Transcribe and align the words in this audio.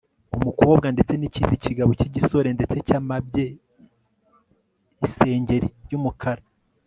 umukobwa 0.37 0.87
ndetse 0.95 1.13
nikindi 1.15 1.55
kigabo 1.65 1.91
cyigisore 1.99 2.49
ndetse 2.57 2.77
cyamabye 2.87 3.45
isengeri 5.05 5.67
yumukara 5.91 6.43